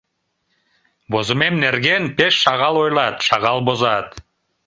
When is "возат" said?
3.67-4.07